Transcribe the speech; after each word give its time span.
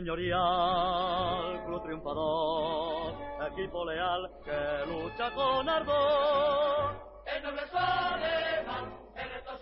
señorial, 0.00 1.64
club 1.66 1.82
triunfador, 1.82 3.14
equipo 3.52 3.84
leal 3.84 4.30
que 4.44 4.86
lucha 4.86 5.30
con 5.32 5.68
ardor. 5.68 6.94
El 7.26 7.42
noble 7.42 7.62
alemán, 7.74 8.84
el 9.16 9.30
resto 9.30 9.58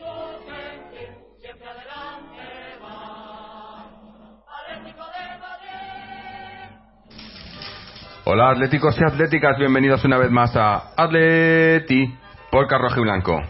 Hola 8.30 8.50
atléticos 8.50 8.94
y 9.00 9.04
atléticas, 9.04 9.56
bienvenidos 9.56 10.04
una 10.04 10.18
vez 10.18 10.30
más 10.30 10.54
a 10.54 10.92
Atleti 10.94 12.14
por 12.50 12.68
Rojo 12.68 13.00
y 13.00 13.02
Blanco. 13.02 13.40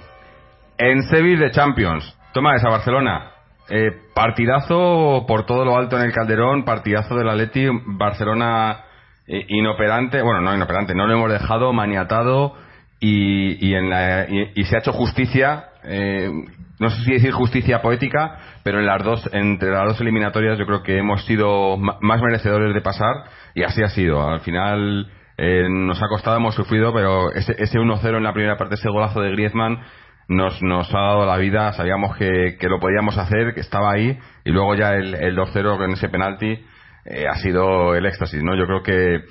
En 0.78 1.02
Sevilla 1.02 1.46
de 1.46 1.50
Champions, 1.50 2.16
toma 2.32 2.54
esa 2.54 2.68
Barcelona. 2.68 3.32
Eh, 3.68 3.90
partidazo 4.14 5.24
por 5.26 5.46
todo 5.46 5.64
lo 5.64 5.76
alto 5.76 5.96
en 5.96 6.04
el 6.04 6.12
Calderón, 6.12 6.64
partidazo 6.64 7.16
del 7.16 7.28
Atleti, 7.28 7.66
Barcelona 7.86 8.84
eh, 9.26 9.46
inoperante, 9.48 10.22
bueno, 10.22 10.42
no 10.42 10.54
inoperante, 10.54 10.94
no 10.94 11.08
lo 11.08 11.14
hemos 11.14 11.32
dejado 11.32 11.72
maniatado 11.72 12.54
y, 13.00 13.68
y, 13.68 13.74
en 13.74 13.90
la, 13.90 14.28
y, 14.28 14.62
se 14.62 14.76
ha 14.76 14.78
hecho 14.78 14.92
justicia, 14.92 15.70
eh, 15.82 16.30
no 16.78 16.90
sé 16.90 17.02
si 17.04 17.12
decir 17.12 17.32
justicia 17.32 17.82
poética, 17.82 18.38
pero 18.62 18.78
en 18.78 18.86
las 18.86 19.02
dos, 19.02 19.28
entre 19.32 19.70
las 19.70 19.84
dos 19.88 20.00
eliminatorias 20.00 20.58
yo 20.58 20.66
creo 20.66 20.82
que 20.82 20.98
hemos 20.98 21.24
sido 21.24 21.76
más 21.76 22.22
merecedores 22.22 22.74
de 22.74 22.80
pasar 22.80 23.24
y 23.54 23.64
así 23.64 23.82
ha 23.82 23.88
sido. 23.88 24.28
Al 24.28 24.40
final 24.40 25.10
eh, 25.36 25.66
nos 25.68 26.00
ha 26.02 26.08
costado, 26.08 26.36
hemos 26.36 26.54
sufrido, 26.54 26.92
pero 26.92 27.32
ese, 27.32 27.54
ese 27.58 27.78
1-0 27.78 28.16
en 28.16 28.22
la 28.22 28.32
primera 28.32 28.56
parte, 28.56 28.76
ese 28.76 28.90
golazo 28.90 29.20
de 29.20 29.30
Griezmann 29.32 29.80
nos, 30.28 30.62
nos 30.62 30.94
ha 30.94 30.98
dado 30.98 31.26
la 31.26 31.36
vida, 31.38 31.72
sabíamos 31.72 32.16
que, 32.16 32.56
que 32.60 32.68
lo 32.68 32.78
podíamos 32.78 33.16
hacer, 33.18 33.54
que 33.54 33.60
estaba 33.60 33.92
ahí 33.92 34.18
y 34.44 34.50
luego 34.50 34.74
ya 34.74 34.94
el, 34.94 35.14
el 35.14 35.36
2-0 35.36 35.84
en 35.84 35.92
ese 35.92 36.08
penalti 36.08 36.64
eh, 37.06 37.26
ha 37.26 37.36
sido 37.36 37.94
el 37.94 38.04
éxtasis, 38.06 38.42
¿no? 38.42 38.54
Yo 38.54 38.66
creo 38.66 38.82
que 38.82 39.24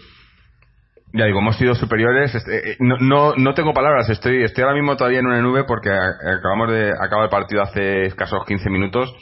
ya 1.17 1.25
digo, 1.25 1.39
hemos 1.39 1.57
sido 1.57 1.75
superiores. 1.75 2.33
este, 2.35 2.71
eh, 2.71 2.77
No, 2.79 2.97
no, 2.99 3.35
no 3.35 3.53
tengo 3.53 3.73
palabras. 3.73 4.09
Estoy, 4.09 4.43
estoy 4.43 4.63
ahora 4.63 4.75
mismo 4.75 4.95
todavía 4.95 5.19
en 5.19 5.27
una 5.27 5.41
nube 5.41 5.63
porque 5.65 5.89
acabamos 5.89 6.71
de 6.71 6.91
acaba 6.91 7.23
el 7.23 7.29
partido 7.29 7.61
hace 7.61 8.03
escasos 8.03 8.45
15 8.45 8.69
minutos. 8.69 9.13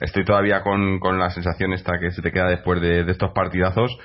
Estoy 0.00 0.24
todavía 0.24 0.62
con, 0.62 0.98
con 0.98 1.18
la 1.18 1.30
sensación 1.30 1.72
esta 1.72 1.98
que 2.00 2.10
se 2.10 2.22
te 2.22 2.32
queda 2.32 2.48
después 2.48 2.80
de, 2.80 3.04
de 3.04 3.12
estos 3.12 3.30
partidazos. 3.32 3.96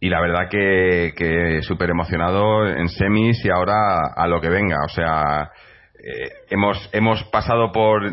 Y 0.00 0.08
la 0.08 0.20
verdad 0.20 0.48
que, 0.50 1.12
que 1.16 1.62
súper 1.62 1.90
emocionado 1.90 2.66
en 2.66 2.88
semis 2.88 3.44
y 3.44 3.50
ahora 3.50 3.98
a 4.16 4.26
lo 4.26 4.40
que 4.40 4.48
venga. 4.48 4.78
O 4.84 4.88
sea, 4.88 5.50
eh, 6.02 6.30
hemos, 6.50 6.90
hemos 6.92 7.22
pasado 7.24 7.70
por. 7.70 8.12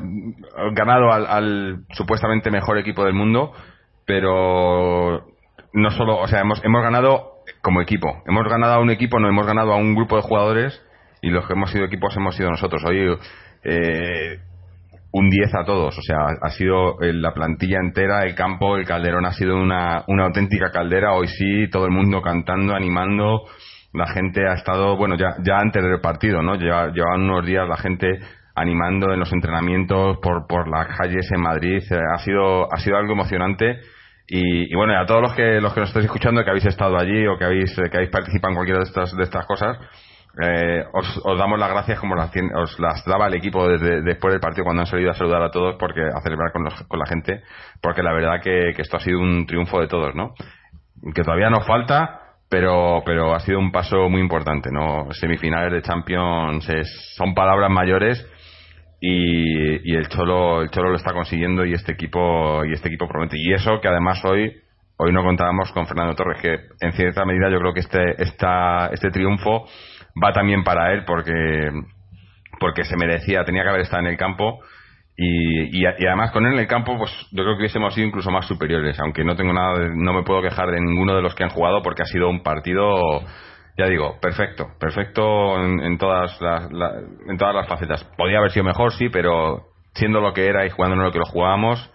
ganado 0.74 1.12
al, 1.12 1.26
al 1.26 1.78
supuestamente 1.94 2.52
mejor 2.52 2.78
equipo 2.78 3.04
del 3.04 3.14
mundo, 3.14 3.54
pero 4.06 5.26
no 5.74 5.92
solo. 5.92 6.20
O 6.20 6.28
sea, 6.28 6.42
hemos, 6.42 6.64
hemos 6.64 6.84
ganado 6.84 7.39
como 7.62 7.82
equipo. 7.82 8.22
Hemos 8.28 8.48
ganado 8.48 8.74
a 8.74 8.80
un 8.80 8.90
equipo, 8.90 9.20
no 9.20 9.28
hemos 9.30 9.46
ganado 9.46 9.74
a 9.74 9.78
un 9.78 9.96
grupo 9.96 10.16
de 10.16 10.22
jugadores 10.24 10.82
y 11.22 11.30
los 11.30 11.46
que 11.48 11.54
hemos 11.54 11.72
sido 11.72 11.86
equipos 11.86 12.16
hemos 12.18 12.36
sido 12.36 12.50
nosotros. 12.50 12.84
Hoy 12.86 13.18
eh, 13.64 14.40
un 15.12 15.30
10 15.30 15.56
a 15.56 15.66
todos, 15.66 15.98
o 15.98 16.02
sea, 16.02 16.18
ha 16.42 16.50
sido 16.52 17.02
eh, 17.02 17.14
la 17.14 17.34
plantilla 17.34 17.80
entera, 17.80 18.24
el 18.24 18.36
campo, 18.36 18.78
el 18.78 18.86
calderón 18.86 19.26
ha 19.26 19.34
sido 19.34 19.56
una, 19.60 20.04
una 20.08 20.26
auténtica 20.26 20.72
caldera. 20.72 21.14
Hoy 21.14 21.28
sí, 21.28 21.68
todo 21.72 21.86
el 21.86 21.92
mundo 21.92 22.22
cantando, 22.22 22.76
animando. 22.76 23.42
La 23.94 24.06
gente 24.08 24.48
ha 24.48 24.54
estado, 24.54 24.96
bueno, 24.98 25.16
ya, 25.18 25.36
ya 25.44 25.58
antes 25.58 25.82
del 25.82 26.00
partido, 26.00 26.44
¿no? 26.44 26.56
Lleva- 26.56 26.92
llevaban 26.92 27.22
unos 27.24 27.44
días 27.46 27.68
la 27.68 27.78
gente 27.78 28.20
animando 28.54 29.12
en 29.14 29.20
los 29.20 29.34
entrenamientos 29.34 30.18
por, 30.22 30.46
por 30.48 30.68
las 30.70 30.96
calles 30.96 31.28
en 31.32 31.42
Madrid. 31.42 31.82
Eh, 31.90 32.00
ha 32.14 32.20
sido, 32.20 32.72
ha 32.72 32.78
sido 32.78 32.98
algo 32.98 33.14
emocionante. 33.14 33.80
Y, 34.32 34.72
y 34.72 34.76
bueno, 34.76 35.00
a 35.00 35.06
todos 35.06 35.22
los 35.22 35.34
que 35.34 35.60
los 35.60 35.74
que 35.74 35.80
nos 35.80 35.90
estáis 35.90 36.06
escuchando, 36.06 36.44
que 36.44 36.50
habéis 36.52 36.66
estado 36.68 36.98
allí 36.98 37.26
o 37.28 37.38
que 37.38 37.46
habéis 37.46 37.76
que 37.76 37.98
habéis 37.98 38.12
participado 38.12 38.52
en 38.52 38.56
cualquiera 38.56 38.80
de 38.80 38.86
estas 38.86 39.16
de 39.16 39.24
estas 39.24 39.46
cosas, 39.48 39.78
eh, 40.42 40.84
os, 40.94 41.22
os 41.26 41.38
damos 41.40 41.58
las 41.60 41.70
gracias 41.72 42.00
como 42.00 42.16
las, 42.16 42.32
os 42.56 42.80
las 42.80 43.04
daba 43.06 43.28
el 43.28 43.34
equipo 43.34 43.68
desde, 43.68 44.02
después 44.04 44.32
del 44.32 44.40
partido 44.40 44.64
cuando 44.66 44.82
han 44.82 44.86
salido 44.88 45.10
a 45.10 45.16
saludar 45.16 45.42
a 45.42 45.50
todos 45.50 45.76
porque 45.80 46.02
a 46.02 46.22
celebrar 46.22 46.52
con, 46.52 46.64
los- 46.64 46.84
con 46.88 47.00
la 47.00 47.08
gente, 47.08 47.42
porque 47.82 48.04
la 48.04 48.14
verdad 48.14 48.40
que, 48.42 48.74
que 48.76 48.82
esto 48.84 48.98
ha 48.98 49.00
sido 49.00 49.20
un 49.20 49.48
triunfo 49.48 49.82
de 49.82 49.88
todos, 49.88 50.14
¿no? 50.14 50.34
Que 51.16 51.24
todavía 51.24 51.50
nos 51.50 51.66
falta, 51.66 52.20
pero 52.50 53.02
pero 53.06 53.34
ha 53.34 53.40
sido 53.40 53.58
un 53.58 53.72
paso 53.72 54.10
muy 54.10 54.22
importante, 54.22 54.70
¿no? 54.72 55.08
Semifinales 55.14 55.72
de 55.74 55.82
Champions 55.82 56.70
es- 56.70 57.16
son 57.18 57.34
palabras 57.34 57.72
mayores 57.72 58.24
y, 59.02 59.92
y 59.92 59.96
el 59.96 60.08
cholo 60.10 60.62
el 60.62 60.70
cholo 60.70 60.90
lo 60.90 60.96
está 60.96 61.14
consiguiendo 61.14 61.66
y 61.66 61.74
este 61.74 61.94
equipo 61.94 62.64
y 62.66 62.74
este 62.74 62.90
equipo 62.90 63.08
promete. 63.08 63.38
Y 63.38 63.54
eso 63.54 63.80
que 63.82 63.88
además 63.88 64.24
hoy 64.26 64.54
hoy 64.98 65.14
no 65.14 65.24
contábamos 65.24 65.72
con 65.72 65.88
Fernando 65.88 66.16
Torres 66.16 66.42
que 66.42 66.60
en 66.82 66.92
cierta 66.92 67.26
medida 67.26 67.50
yo 67.50 67.60
creo 67.60 67.74
que 67.74 67.80
este 67.80 68.22
esta, 68.22 68.88
este 68.88 69.12
triunfo 69.12 69.66
va 70.22 70.34
también 70.34 70.64
para 70.64 70.92
él 70.94 71.04
porque 71.06 71.72
porque 72.60 72.84
se 72.84 72.98
merecía 72.98 73.46
tenía 73.46 73.64
que 73.64 73.70
haber 73.70 73.82
estado 73.82 74.04
en 74.04 74.10
el 74.10 74.18
campo 74.18 74.60
y, 75.16 75.80
y, 75.80 75.84
y 75.84 76.06
además 76.06 76.32
con 76.32 76.46
él 76.46 76.54
en 76.54 76.60
el 76.60 76.68
campo 76.68 76.98
pues 76.98 77.12
yo 77.32 77.44
creo 77.44 77.56
que 77.56 77.62
hubiésemos 77.62 77.94
sido 77.94 78.08
incluso 78.08 78.30
más 78.30 78.46
superiores 78.46 79.00
aunque 79.00 79.24
no 79.24 79.38
tengo 79.38 79.54
nada 79.54 79.88
no 79.96 80.14
me 80.14 80.24
puedo 80.24 80.42
quejar 80.42 80.70
de 80.70 80.82
ninguno 80.82 81.16
de 81.16 81.22
los 81.22 81.34
que 81.34 81.46
han 81.46 81.50
jugado 81.50 81.82
porque 81.82 82.02
ha 82.02 82.06
sido 82.06 82.30
un 82.30 82.44
partido 82.44 83.22
ya 83.80 83.86
digo, 83.88 84.20
perfecto, 84.20 84.68
perfecto 84.78 85.58
en, 85.64 85.80
en 85.80 85.98
todas 85.98 86.40
las, 86.42 86.70
la- 86.72 86.94
en 87.28 87.38
todas 87.38 87.56
las 87.56 87.68
facetas. 87.68 88.04
Podía 88.18 88.40
haber 88.40 88.52
sido 88.52 88.66
mejor, 88.66 88.92
sí, 88.94 89.08
pero 89.10 89.68
siendo 89.94 90.20
lo 90.20 90.34
que 90.34 90.48
era 90.48 90.66
y 90.66 90.70
jugando 90.70 90.98
lo 90.98 91.12
que 91.12 91.20
lo 91.20 91.26
jugábamos, 91.26 91.90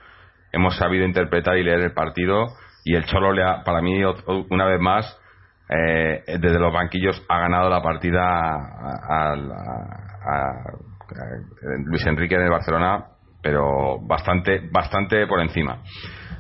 hemos 0.53 0.77
sabido 0.77 1.05
interpretar 1.05 1.57
y 1.59 1.63
leer 1.63 1.81
el 1.81 1.93
partido 1.93 2.47
y 2.85 2.95
el 2.97 3.05
Cholo 3.05 3.33
le 3.33 3.45
ha, 3.45 3.63
para 3.65 3.83
mí 3.83 4.03
una 4.51 4.65
vez 4.67 4.81
más 4.81 5.21
eh, 5.69 6.23
desde 6.39 6.59
los 6.59 6.73
banquillos 6.73 7.23
ha 7.29 7.39
ganado 7.41 7.69
la 7.71 7.83
partida 7.83 8.23
a- 8.23 9.33
a 9.33 10.55
Luis 11.87 12.07
Enrique 12.07 12.39
de 12.39 12.49
Barcelona, 12.49 13.05
pero 13.45 13.99
bastante 14.01 14.63
bastante 14.73 15.27
por 15.27 15.39
encima. 15.39 15.83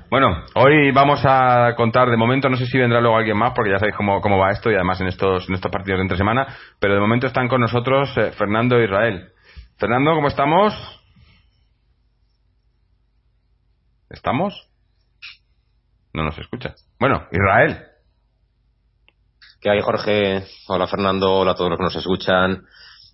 Bueno, 0.09 0.42
hoy 0.54 0.91
vamos 0.91 1.20
a 1.25 1.75
contar 1.76 2.09
de 2.09 2.16
momento, 2.16 2.48
no 2.48 2.56
sé 2.56 2.65
si 2.65 2.78
vendrá 2.78 2.98
luego 2.98 3.19
alguien 3.19 3.37
más, 3.37 3.53
porque 3.54 3.72
ya 3.72 3.78
sabéis 3.78 3.94
cómo, 3.94 4.22
cómo 4.22 4.38
va 4.38 4.53
esto 4.53 4.70
y 4.70 4.75
además 4.75 5.03
en 5.03 5.09
estos, 5.09 5.47
en 5.48 5.54
estos 5.54 5.70
partidos 5.70 5.98
de 5.98 6.03
entre 6.04 6.16
semana, 6.16 6.47
pero 6.81 6.94
de 6.94 7.00
momento 7.00 7.26
están 7.26 7.47
con 7.47 7.60
nosotros 7.60 8.10
eh, 8.16 8.32
Fernando 8.32 8.78
e 8.78 8.84
Israel. 8.84 9.28
Fernando, 9.76 10.15
¿cómo 10.15 10.28
estamos? 10.28 10.72
¿Estamos? 14.09 14.71
No 16.15 16.25
nos 16.25 16.38
escucha. 16.38 16.75
Bueno, 16.98 17.26
Israel. 17.32 17.84
¿Qué 19.60 19.68
hay, 19.68 19.80
Jorge? 19.83 20.45
Hola, 20.68 20.86
Fernando. 20.86 21.34
Hola 21.34 21.53
a 21.53 21.54
todos 21.54 21.68
los 21.68 21.78
que 21.78 21.84
nos 21.84 21.97
escuchan. 21.97 22.65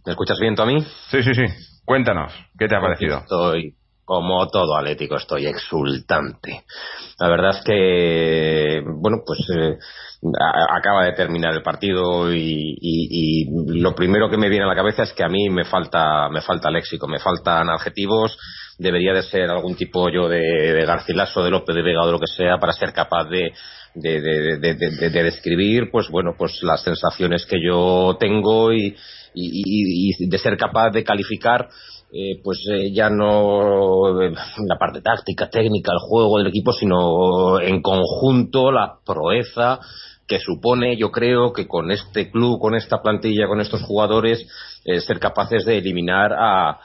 ¿Me 0.06 0.12
escuchas 0.12 0.38
bien 0.38 0.54
tú 0.54 0.62
a 0.62 0.66
mí? 0.66 0.81
Sí, 1.08 1.22
sí, 1.22 1.34
sí. 1.34 1.44
Cuéntanos, 1.90 2.32
¿qué 2.56 2.69
te 2.69 2.76
ha 2.76 2.81
parecido? 2.81 3.19
Estoy, 3.19 3.75
como 4.10 4.48
todo 4.48 4.76
atlético, 4.76 5.18
estoy 5.18 5.46
exultante. 5.46 6.64
La 7.20 7.28
verdad 7.28 7.50
es 7.56 7.62
que, 7.64 8.80
bueno, 8.84 9.18
pues 9.24 9.38
eh, 9.56 9.78
acaba 10.76 11.04
de 11.04 11.12
terminar 11.12 11.54
el 11.54 11.62
partido 11.62 12.34
y, 12.34 13.46
lo 13.68 13.94
primero 13.94 14.28
que 14.28 14.36
me 14.36 14.48
viene 14.48 14.64
a 14.64 14.68
la 14.68 14.74
cabeza 14.74 15.04
es 15.04 15.12
que 15.12 15.22
a 15.22 15.28
mí 15.28 15.48
me 15.48 15.64
falta, 15.64 16.28
me 16.28 16.40
falta 16.40 16.72
léxico, 16.72 17.06
me 17.06 17.20
faltan 17.20 17.70
adjetivos. 17.70 18.36
Debería 18.78 19.12
de 19.12 19.22
ser 19.22 19.48
algún 19.48 19.76
tipo 19.76 20.10
yo 20.10 20.28
de, 20.28 20.40
de 20.40 20.84
Garcilaso, 20.84 21.44
de 21.44 21.50
López 21.52 21.76
de 21.76 21.82
Vega 21.82 22.02
o 22.02 22.06
de 22.06 22.12
lo 22.12 22.18
que 22.18 22.26
sea 22.36 22.58
para 22.58 22.72
ser 22.72 22.92
capaz 22.92 23.26
de, 23.28 23.52
de, 23.94 24.20
de, 24.20 24.58
de- 24.58 24.74
de- 24.74 24.90
de- 24.90 25.10
de 25.10 25.22
describir, 25.22 25.88
pues 25.92 26.08
bueno, 26.10 26.32
pues 26.36 26.60
las 26.64 26.82
sensaciones 26.82 27.46
que 27.46 27.58
yo 27.64 28.16
tengo 28.18 28.72
y 28.72 28.96
de 30.28 30.38
ser 30.38 30.56
capaz 30.56 30.90
de 30.90 31.04
calificar 31.04 31.68
eh, 32.12 32.40
pues 32.42 32.58
eh, 32.68 32.92
ya 32.92 33.08
no 33.08 34.20
eh, 34.20 34.32
la 34.66 34.78
parte 34.78 35.00
táctica, 35.00 35.48
técnica, 35.48 35.92
el 35.92 36.00
juego 36.00 36.38
del 36.38 36.48
equipo, 36.48 36.72
sino 36.72 37.60
en 37.60 37.80
conjunto 37.82 38.72
la 38.72 38.98
proeza 39.04 39.78
que 40.26 40.38
supone, 40.38 40.96
yo 40.96 41.10
creo, 41.10 41.52
que 41.52 41.66
con 41.66 41.90
este 41.90 42.30
club, 42.30 42.60
con 42.60 42.76
esta 42.76 43.02
plantilla, 43.02 43.48
con 43.48 43.60
estos 43.60 43.82
jugadores, 43.82 44.46
eh, 44.84 45.00
ser 45.00 45.18
capaces 45.18 45.64
de 45.64 45.78
eliminar 45.78 46.32
a 46.32 46.78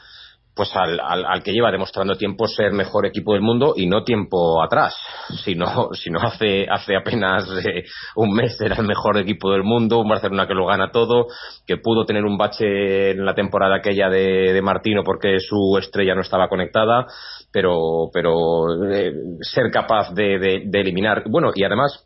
pues 0.56 0.76
al, 0.76 1.00
al, 1.00 1.26
al 1.26 1.44
que 1.44 1.52
lleva 1.52 1.72
demostrando 1.72 2.16
tiempo 2.16 2.48
ser 2.48 2.72
mejor 2.72 3.06
equipo 3.06 3.34
del 3.34 3.42
mundo 3.42 3.74
y 3.76 3.88
no 3.88 4.04
tiempo 4.04 4.64
atrás, 4.64 4.96
sino, 5.44 5.90
sino 5.94 6.20
hace, 6.20 6.66
hace 6.70 6.96
apenas 6.96 7.44
eh, 7.66 7.84
un 8.16 8.34
mes 8.34 8.60
era 8.62 8.76
el 8.76 8.88
mejor 8.88 9.18
equipo 9.18 9.52
del 9.52 9.64
mundo, 9.64 10.00
un 10.00 10.10
Barcelona 10.10 10.48
que 10.48 10.54
lo 10.54 10.66
gana 10.66 10.92
todo, 10.92 11.28
que 11.68 11.78
pudo 11.78 12.06
tener 12.06 12.24
un 12.24 12.38
bache 12.38 13.12
en 13.12 13.26
la 13.26 13.36
temporada 13.36 13.76
aquella 13.76 14.10
de, 14.10 14.54
de 14.54 14.62
Martino 14.62 15.04
porque 15.04 15.40
su 15.40 15.78
estrella 15.78 16.16
no 16.16 16.22
estaba 16.22 16.48
conectada, 16.48 17.06
pero, 17.52 18.10
pero 18.14 18.92
eh, 18.92 19.12
ser 19.42 19.70
capaz 19.72 20.14
de, 20.14 20.40
de, 20.40 20.64
de 20.66 20.82
eliminar, 20.82 21.24
bueno, 21.30 21.52
y 21.54 21.64
además 21.64 22.06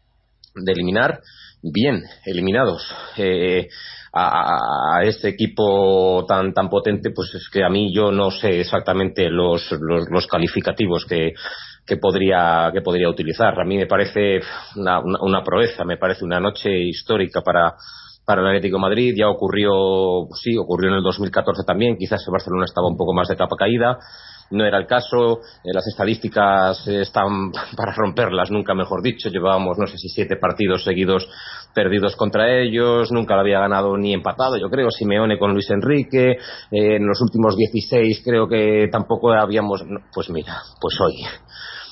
de 0.64 0.72
eliminar 0.72 1.20
bien 1.62 2.04
eliminados. 2.26 2.84
Eh, 3.18 3.68
a, 4.12 4.98
a, 4.98 5.04
este 5.04 5.30
equipo 5.30 6.26
tan 6.28 6.52
tan 6.54 6.68
potente 6.68 7.12
pues 7.12 7.34
es 7.36 7.48
que 7.50 7.64
a 7.64 7.70
mí 7.70 7.94
yo 7.94 8.12
no 8.12 8.32
sé 8.32 8.60
exactamente 8.60 9.30
los, 9.30 9.72
los, 9.80 10.10
los 10.10 10.26
calificativos 10.26 11.06
que, 11.06 11.34
que 11.86 11.98
podría 11.98 12.72
que 12.74 12.82
podría 12.82 13.10
utilizar. 13.10 13.60
A 13.60 13.66
mí 13.66 13.78
me 13.78 13.86
parece 13.86 14.40
una, 14.76 15.00
una, 15.00 15.22
una 15.22 15.44
proeza 15.44 15.84
me 15.86 15.98
parece 15.98 16.26
una 16.26 16.40
noche 16.40 16.70
histórica 16.72 17.42
para 17.42 17.76
para 18.26 18.42
el 18.42 18.48
Atlético 18.48 18.80
Madrid. 18.80 19.14
Ya 19.18 19.28
ocurrió 19.28 20.28
sí 20.42 20.58
ocurrió 20.58 20.90
en 20.90 20.98
el 20.98 21.04
2014 21.04 21.64
también. 21.66 21.98
Quizás 21.98 22.24
el 22.26 22.32
Barcelona 22.32 22.66
estaba 22.66 22.88
un 22.88 22.98
poco 22.98 23.14
más 23.14 23.28
de 23.28 23.36
capa 23.36 23.56
caída 23.58 24.00
no 24.52 24.66
era 24.66 24.78
el 24.78 24.88
caso. 24.88 25.40
Eh, 25.64 25.72
las 25.74 25.86
estadísticas 25.88 26.88
están 26.88 27.52
para 27.76 27.94
romperlas, 27.94 28.52
nunca 28.52 28.74
mejor 28.74 29.02
dicho. 29.02 29.30
Llevábamos, 29.30 29.78
no 29.78 29.88
sé 29.88 29.98
si 29.98 30.10
siete 30.10 30.36
partidos 30.38 30.84
seguidos 30.84 31.28
perdidos 31.74 32.16
contra 32.16 32.52
ellos, 32.62 33.12
nunca 33.12 33.36
lo 33.36 33.42
había 33.42 33.60
ganado 33.60 33.96
ni 33.96 34.14
empatado, 34.14 34.58
yo 34.58 34.70
creo, 34.70 34.90
Simeone 34.90 35.38
con 35.38 35.54
Luis 35.54 35.70
Enrique. 35.70 36.32
Eh, 36.32 36.96
en 36.96 37.06
los 37.06 37.22
últimos 37.22 37.56
16 37.56 38.22
creo 38.24 38.48
que 38.48 38.88
tampoco 38.92 39.32
habíamos. 39.32 39.84
Pues 40.14 40.30
mira, 40.30 40.62
pues 40.82 40.96
hoy. 41.00 41.16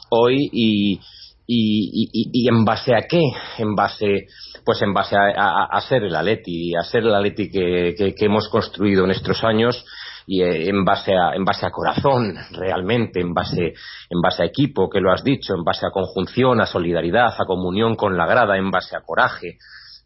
Hoy 0.10 0.50
y, 0.52 1.00
y, 1.46 2.10
y, 2.12 2.30
y, 2.34 2.48
en 2.48 2.64
base 2.64 2.96
a 2.96 3.02
qué? 3.08 3.22
En 3.58 3.76
base 3.76 4.28
pues 4.66 4.82
en 4.82 4.94
base 4.94 5.16
a 5.16 5.80
ser 5.88 6.04
el 6.04 6.14
Atleti, 6.14 6.76
a 6.76 6.84
ser 6.84 7.04
el 7.04 7.16
Atleti 7.16 7.50
que, 7.50 7.96
que, 7.98 8.14
que 8.14 8.26
hemos 8.26 8.50
construido 8.50 9.06
en 9.06 9.12
estos 9.12 9.42
años 9.46 9.86
y 10.30 10.44
eh, 10.44 10.70
en 10.70 10.84
base 10.84 11.14
a 11.14 11.34
en 11.34 11.46
base 11.46 11.66
a 11.66 11.72
corazón 11.72 12.36
realmente 12.52 13.22
en 13.22 13.34
base 13.34 13.74
en 14.10 14.22
base 14.22 14.44
a 14.44 14.46
equipo 14.46 14.90
que 14.90 15.00
lo 15.00 15.12
has 15.12 15.24
dicho 15.24 15.56
en 15.56 15.64
base 15.64 15.88
a 15.88 15.92
conjunción 15.92 16.60
a 16.60 16.66
solidaridad 16.66 17.34
a 17.40 17.46
comunión 17.46 17.96
con 17.96 18.18
la 18.18 18.28
grada 18.28 18.58
en 18.58 18.70
base 18.70 18.98
a 18.98 19.02
coraje 19.02 19.58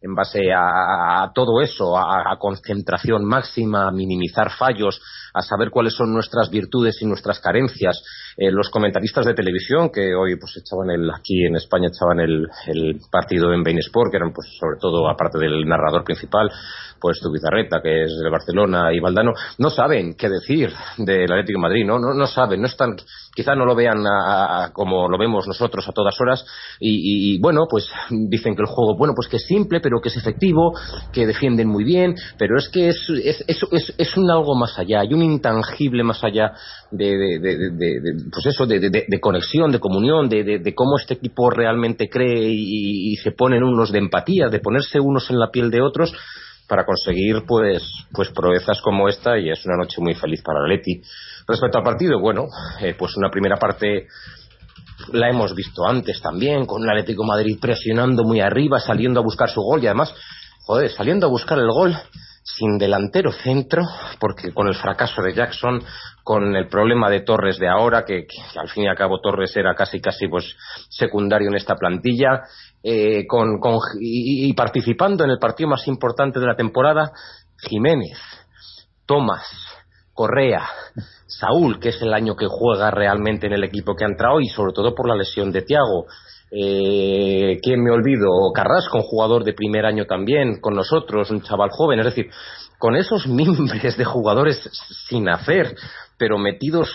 en 0.01 0.15
base 0.15 0.51
a, 0.51 1.31
todo 1.33 1.61
eso, 1.61 1.95
a, 1.97 2.35
concentración 2.39 3.23
máxima, 3.23 3.87
a 3.87 3.91
minimizar 3.91 4.49
fallos, 4.51 4.99
a 5.33 5.41
saber 5.41 5.69
cuáles 5.69 5.93
son 5.93 6.11
nuestras 6.11 6.49
virtudes 6.49 7.01
y 7.01 7.05
nuestras 7.05 7.39
carencias. 7.39 8.01
Eh, 8.37 8.51
los 8.51 8.69
comentaristas 8.69 9.25
de 9.25 9.33
televisión 9.33 9.89
que 9.89 10.15
hoy 10.15 10.37
pues 10.37 10.57
echaban 10.57 10.89
el, 10.89 11.09
aquí 11.11 11.45
en 11.45 11.55
España 11.55 11.89
echaban 11.89 12.19
el, 12.19 12.47
partido 13.11 13.53
en 13.53 13.63
Bein 13.63 13.79
Sport, 13.79 14.11
que 14.11 14.17
eran 14.17 14.31
pues 14.33 14.47
sobre 14.59 14.77
todo 14.79 15.09
aparte 15.09 15.37
del 15.37 15.65
narrador 15.65 16.03
principal, 16.03 16.49
pues 16.99 17.19
Tubizarreta, 17.19 17.81
que 17.81 18.03
es 18.03 18.19
de 18.23 18.29
Barcelona, 18.29 18.93
y 18.93 18.99
Valdano, 18.99 19.33
no 19.57 19.69
saben 19.69 20.13
qué 20.13 20.29
decir 20.29 20.71
del 20.97 21.31
Atlético 21.31 21.57
de 21.57 21.61
Madrid, 21.61 21.85
¿no? 21.85 21.97
No, 21.97 22.13
no 22.13 22.27
saben, 22.27 22.61
no 22.61 22.67
están, 22.67 22.95
quizá 23.35 23.55
no 23.55 23.65
lo 23.65 23.75
vean 23.75 24.03
a, 24.05 24.69
como 24.71 25.09
lo 25.09 25.17
vemos 25.17 25.47
nosotros 25.47 25.87
a 25.89 25.93
todas 25.93 26.19
horas, 26.21 26.45
y, 26.79 27.39
bueno, 27.41 27.65
pues 27.69 27.89
dicen 28.09 28.55
que 28.55 28.61
el 28.61 28.67
juego, 28.67 28.95
bueno, 28.95 29.13
pues 29.15 29.27
que 29.27 29.37
es 29.37 29.45
simple, 29.45 29.79
pero 29.81 29.99
que 29.99 30.09
es 30.09 30.17
efectivo, 30.17 30.73
que 31.11 31.25
defienden 31.25 31.67
muy 31.67 31.83
bien, 31.83 32.15
pero 32.37 32.57
es 32.57 32.69
que 32.69 32.89
es, 32.89 33.09
es, 33.09 33.43
es, 33.47 33.93
es, 33.97 34.17
un 34.17 34.29
algo 34.29 34.55
más 34.55 34.77
allá, 34.77 35.01
hay 35.01 35.13
un 35.13 35.23
intangible 35.23 36.03
más 36.03 36.23
allá 36.23 36.53
de 36.91 37.39
pues 38.31 38.45
eso, 38.45 38.65
de, 38.65 39.19
conexión, 39.19 39.71
de 39.71 39.79
comunión, 39.79 40.27
de, 40.29 40.73
cómo 40.75 40.97
este 40.97 41.15
equipo 41.15 41.49
realmente 41.49 42.09
cree 42.09 42.49
y, 42.49 43.13
y 43.13 43.15
se 43.17 43.31
ponen 43.31 43.63
unos 43.63 43.91
de 43.91 43.99
empatía, 43.99 44.49
de 44.49 44.59
ponerse 44.59 44.99
unos 44.99 45.29
en 45.29 45.39
la 45.39 45.49
piel 45.49 45.71
de 45.71 45.81
otros, 45.81 46.13
para 46.71 46.85
conseguir 46.85 47.43
pues 47.45 47.83
pues 48.13 48.29
proezas 48.29 48.79
como 48.81 49.09
esta 49.09 49.37
y 49.37 49.49
es 49.49 49.65
una 49.65 49.75
noche 49.75 49.99
muy 49.99 50.15
feliz 50.15 50.41
para 50.41 50.65
Leti. 50.65 51.01
Respecto 51.45 51.79
al 51.79 51.83
partido, 51.83 52.17
bueno, 52.21 52.47
eh, 52.79 52.95
pues 52.97 53.17
una 53.17 53.29
primera 53.29 53.57
parte 53.57 54.07
la 55.11 55.29
hemos 55.29 55.53
visto 55.53 55.85
antes 55.85 56.21
también, 56.21 56.65
con 56.65 56.81
el 56.83 56.89
Atlético 56.89 57.25
Madrid 57.25 57.57
presionando 57.59 58.23
muy 58.23 58.39
arriba, 58.39 58.79
saliendo 58.79 59.19
a 59.19 59.23
buscar 59.23 59.49
su 59.49 59.61
gol 59.61 59.83
y 59.83 59.87
además, 59.87 60.13
joder, 60.65 60.89
saliendo 60.91 61.27
a 61.27 61.29
buscar 61.29 61.59
el 61.59 61.67
gol 61.67 61.93
sin 62.43 62.77
delantero 62.77 63.31
centro, 63.31 63.83
porque 64.19 64.51
con 64.51 64.67
el 64.67 64.75
fracaso 64.75 65.21
de 65.21 65.33
Jackson, 65.33 65.83
con 66.23 66.55
el 66.55 66.67
problema 66.67 67.09
de 67.09 67.21
Torres 67.21 67.59
de 67.59 67.67
ahora, 67.67 68.03
que, 68.03 68.25
al 68.55 68.69
fin 68.69 68.83
y 68.83 68.87
al 68.87 68.97
cabo 68.97 69.21
Torres 69.21 69.55
era 69.55 69.75
casi 69.75 70.01
casi 70.01 70.27
pues 70.27 70.55
secundario 70.89 71.49
en 71.49 71.55
esta 71.55 71.75
plantilla, 71.75 72.41
eh, 72.83 73.25
con, 73.27 73.59
con, 73.59 73.77
y, 73.99 74.49
y, 74.49 74.53
participando 74.53 75.23
en 75.23 75.29
el 75.29 75.39
partido 75.39 75.69
más 75.69 75.87
importante 75.87 76.39
de 76.39 76.47
la 76.47 76.55
temporada, 76.55 77.11
Jiménez, 77.57 78.17
Tomás, 79.05 79.45
Correa, 80.13 80.67
Saúl, 81.27 81.79
que 81.79 81.89
es 81.89 82.01
el 82.01 82.13
año 82.13 82.35
que 82.35 82.47
juega 82.49 82.91
realmente 82.91 83.47
en 83.47 83.53
el 83.53 83.63
equipo 83.63 83.95
que 83.95 84.03
ha 84.03 84.07
entrado 84.07 84.39
y 84.39 84.47
sobre 84.47 84.73
todo 84.73 84.93
por 84.95 85.07
la 85.07 85.15
lesión 85.15 85.51
de 85.51 85.61
Tiago. 85.61 86.07
Eh, 86.51 87.59
¿Quién 87.63 87.81
me 87.81 87.91
olvido? 87.91 88.27
Carrasco, 88.53 88.97
un 88.97 89.03
jugador 89.03 89.45
de 89.45 89.53
primer 89.53 89.85
año 89.85 90.05
también 90.05 90.59
con 90.59 90.73
nosotros, 90.73 91.31
un 91.31 91.41
chaval 91.41 91.69
joven. 91.71 91.99
Es 91.99 92.05
decir, 92.05 92.29
con 92.77 92.95
esos 92.95 93.25
mimbres 93.27 93.97
de 93.97 94.05
jugadores 94.05 94.69
sin 95.07 95.29
hacer, 95.29 95.75
pero 96.17 96.37
metidos 96.37 96.89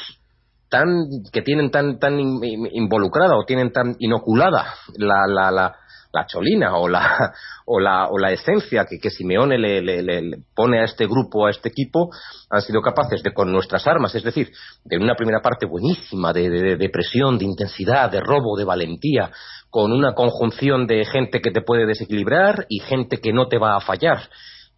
tan 0.68 1.06
que 1.32 1.42
tienen 1.42 1.70
tan 1.70 1.98
tan 2.00 2.18
involucrada 2.18 3.36
o 3.36 3.44
tienen 3.44 3.72
tan 3.72 3.94
inoculada 4.00 4.74
la, 4.96 5.26
la, 5.28 5.50
la, 5.52 5.76
la 6.16 6.26
cholina 6.26 6.76
o 6.76 6.88
la 6.88 7.32
o 7.66 7.80
la, 7.80 8.08
o 8.08 8.18
la 8.18 8.32
esencia 8.32 8.86
que, 8.88 8.98
que 8.98 9.10
Simeone 9.10 9.58
le, 9.58 9.82
le, 9.82 10.38
pone 10.54 10.80
a 10.80 10.84
este 10.84 11.06
grupo, 11.06 11.46
a 11.46 11.50
este 11.50 11.68
equipo, 11.68 12.10
han 12.48 12.62
sido 12.62 12.80
capaces 12.80 13.22
de, 13.22 13.34
con 13.34 13.50
nuestras 13.52 13.86
armas, 13.86 14.14
es 14.14 14.22
decir, 14.22 14.50
de 14.84 14.96
una 14.96 15.16
primera 15.16 15.40
parte 15.40 15.66
buenísima, 15.66 16.32
de, 16.32 16.76
de 16.76 16.88
presión, 16.90 17.38
de 17.38 17.44
intensidad, 17.44 18.10
de 18.10 18.20
robo, 18.20 18.56
de 18.56 18.64
valentía, 18.64 19.32
con 19.68 19.92
una 19.92 20.14
conjunción 20.14 20.86
de 20.86 21.04
gente 21.04 21.40
que 21.40 21.50
te 21.50 21.60
puede 21.60 21.86
desequilibrar 21.86 22.66
y 22.68 22.78
gente 22.80 23.18
que 23.18 23.32
no 23.32 23.48
te 23.48 23.58
va 23.58 23.76
a 23.76 23.80
fallar. 23.80 24.28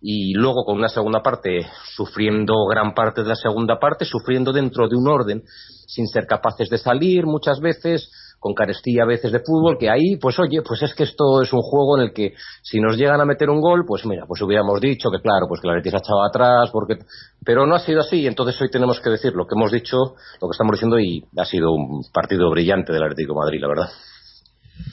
Y 0.01 0.33
luego 0.35 0.65
con 0.65 0.79
una 0.79 0.89
segunda 0.89 1.23
parte 1.23 1.67
sufriendo 1.95 2.55
gran 2.71 2.95
parte 2.95 3.23
de 3.23 3.29
la 3.29 3.35
segunda 3.35 3.79
parte, 3.79 4.05
sufriendo 4.05 4.53
dentro 4.53 4.89
de 4.89 4.97
un 4.97 5.09
orden, 5.09 5.43
sin 5.87 6.07
ser 6.07 6.27
capaces 6.27 6.71
de 6.71 6.79
salir 6.79 7.27
muchas 7.27 7.61
veces, 7.61 8.11
con 8.39 8.55
carestía 8.55 9.03
a 9.03 9.07
veces 9.07 9.33
de 9.33 9.41
fútbol, 9.41 9.79
que 9.79 9.91
ahí, 9.91 10.17
pues 10.21 10.39
oye, 10.39 10.63
pues 10.63 10.83
es 10.83 10.95
que 10.95 11.05
esto 11.05 11.43
es 11.43 11.53
un 11.53 11.61
juego 11.61 11.99
en 11.99 12.05
el 12.05 12.13
que 12.13 12.35
si 12.63 12.81
nos 12.81 12.97
llegan 12.97 13.21
a 13.21 13.25
meter 13.25 13.51
un 13.51 13.61
gol, 13.61 13.85
pues 13.87 14.07
mira, 14.07 14.25
pues 14.27 14.41
hubiéramos 14.43 14.81
dicho 14.81 15.11
que 15.11 15.21
claro, 15.21 15.47
pues 15.49 15.61
que 15.61 15.69
la 15.69 15.75
Betis 15.75 15.95
ha 15.95 15.99
echado 15.99 16.25
atrás, 16.25 16.71
porque... 16.73 16.99
pero 17.45 17.67
no 17.67 17.75
ha 17.75 17.81
sido 17.81 18.01
así, 18.01 18.27
entonces 18.27 18.61
hoy 18.61 18.71
tenemos 18.71 19.01
que 19.01 19.11
decir 19.11 19.33
lo 19.35 19.47
que 19.47 19.55
hemos 19.57 19.73
dicho, 19.73 19.97
lo 20.41 20.49
que 20.49 20.53
estamos 20.53 20.73
diciendo, 20.73 20.99
y 20.99 21.25
ha 21.37 21.45
sido 21.45 21.73
un 21.73 22.03
partido 22.13 22.51
brillante 22.51 22.93
del 22.93 23.03
Atlético 23.03 23.35
de 23.35 23.39
Madrid, 23.41 23.61
la 23.61 23.69
verdad 23.69 23.89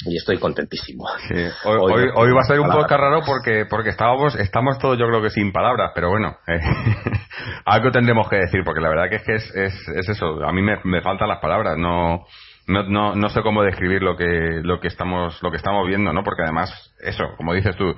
y 0.05 0.17
estoy 0.17 0.37
contentísimo. 0.37 1.05
Sí. 1.27 1.35
Hoy, 1.65 1.77
hoy, 1.93 2.03
hoy, 2.15 2.31
va 2.31 2.41
a 2.41 2.47
ser 2.47 2.59
un 2.59 2.69
poco 2.69 2.87
raro 2.87 3.21
porque 3.25 3.65
porque 3.69 3.89
estábamos 3.89 4.35
estamos 4.35 4.77
todos 4.79 4.97
yo 4.97 5.07
creo 5.07 5.21
que 5.21 5.29
sin 5.29 5.51
palabras, 5.51 5.91
pero 5.93 6.09
bueno, 6.09 6.37
eh, 6.47 6.59
algo 7.65 7.91
tendremos 7.91 8.27
que 8.29 8.37
decir 8.37 8.61
porque 8.63 8.81
la 8.81 8.89
verdad 8.89 9.09
que 9.09 9.15
es 9.17 9.23
que 9.23 9.35
es, 9.35 9.55
es, 9.55 9.87
es 9.95 10.09
eso, 10.09 10.43
a 10.43 10.51
mí 10.51 10.61
me, 10.61 10.77
me, 10.83 11.01
faltan 11.01 11.27
las 11.27 11.39
palabras, 11.39 11.77
no, 11.77 12.25
no 12.67 12.83
no 12.83 13.15
no 13.15 13.29
sé 13.29 13.41
cómo 13.41 13.63
describir 13.63 14.01
lo 14.01 14.15
que 14.15 14.61
lo 14.63 14.79
que 14.79 14.87
estamos 14.87 15.41
lo 15.43 15.51
que 15.51 15.57
estamos 15.57 15.87
viendo, 15.87 16.13
¿no? 16.13 16.23
Porque 16.23 16.43
además 16.43 16.93
eso, 17.01 17.35
como 17.37 17.53
dices 17.53 17.75
tú, 17.75 17.95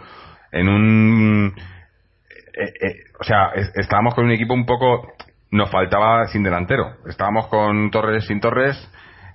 en 0.52 0.68
un 0.68 1.54
eh, 2.54 2.74
eh, 2.82 2.96
o 3.20 3.24
sea, 3.24 3.52
es, 3.56 3.72
estábamos 3.76 4.16
con 4.16 4.26
un 4.26 4.32
equipo 4.32 4.54
un 4.54 4.66
poco 4.66 5.14
nos 5.52 5.72
faltaba 5.72 6.26
sin 6.28 6.44
delantero, 6.44 6.96
estábamos 7.08 7.48
con 7.48 7.90
Torres 7.92 8.26
sin 8.26 8.42
Torres 8.42 8.76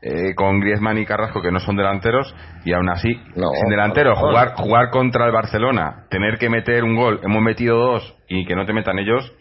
eh, 0.03 0.35
con 0.35 0.61
Griezmann 0.61 0.99
y 0.99 1.07
Carrasco 1.07 1.41
que 1.41 1.53
no 1.53 1.61
son 1.61 1.77
delanteros 1.77 2.35
y 2.65 2.73
aún 2.73 2.89
así 2.89 3.15
no, 3.37 3.51
sin 3.61 3.71
delantero 3.71 4.17
jugar 4.17 4.55
jugar 4.57 4.91
contra 4.91 5.27
el 5.27 5.33
Barcelona 5.33 6.07
tener 6.11 6.39
que 6.39 6.51
meter 6.51 6.83
un 6.83 6.97
gol 6.97 7.21
hemos 7.23 7.41
metido 7.41 7.77
dos 7.79 8.17
y 8.29 8.45
que 8.45 8.57
no 8.57 8.67
te 8.67 8.73
metan 8.73 8.99
ellos 8.99 9.33